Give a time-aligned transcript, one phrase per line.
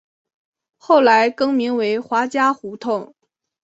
[0.77, 3.13] 后来更名为华嘉胡同。